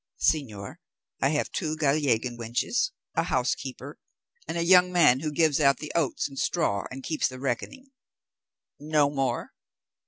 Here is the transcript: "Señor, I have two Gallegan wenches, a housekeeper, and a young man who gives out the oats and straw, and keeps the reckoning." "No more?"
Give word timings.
"Señor, 0.19 0.77
I 1.21 1.29
have 1.29 1.51
two 1.51 1.77
Gallegan 1.77 2.35
wenches, 2.35 2.89
a 3.15 3.21
housekeeper, 3.21 3.99
and 4.47 4.57
a 4.57 4.63
young 4.65 4.91
man 4.91 5.19
who 5.19 5.31
gives 5.31 5.59
out 5.59 5.77
the 5.77 5.91
oats 5.93 6.27
and 6.27 6.39
straw, 6.39 6.85
and 6.89 7.03
keeps 7.03 7.27
the 7.27 7.39
reckoning." 7.39 7.91
"No 8.79 9.11
more?" 9.11 9.53